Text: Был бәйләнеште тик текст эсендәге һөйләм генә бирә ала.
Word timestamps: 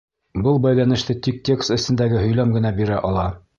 Был 0.45 0.55
бәйләнеште 0.63 1.17
тик 1.27 1.37
текст 1.51 1.75
эсендәге 1.77 2.25
һөйләм 2.25 2.57
генә 2.59 2.75
бирә 2.83 3.01
ала. 3.11 3.31